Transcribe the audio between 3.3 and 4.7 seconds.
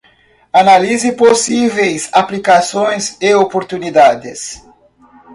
oportunidades